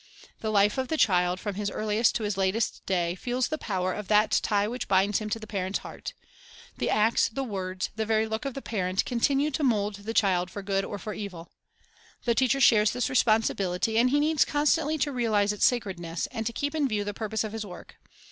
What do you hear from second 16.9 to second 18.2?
the purpose of his work.